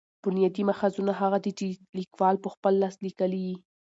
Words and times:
بنیادي 0.23 0.63
ماخذونه 0.69 1.13
هغه 1.21 1.37
دي، 1.43 1.51
چي 1.59 1.67
لیکوال 1.97 2.35
په 2.43 2.49
خپل 2.55 2.73
لاس 2.81 2.95
لیکلي 3.05 3.41
يي. 3.47 3.55